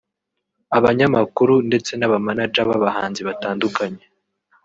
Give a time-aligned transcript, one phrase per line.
[0.77, 4.03] abanyamakuru ndetse n’aba manager b’abahanzi batandukanye